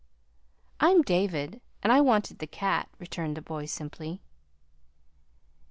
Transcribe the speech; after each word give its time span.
"I'm 0.79 1.03
David, 1.03 1.61
and 1.83 1.93
I 1.93 2.01
wanted 2.01 2.39
the 2.39 2.47
cat," 2.47 2.89
returned 2.97 3.37
the 3.37 3.41
boy 3.43 3.67
simply. 3.67 4.19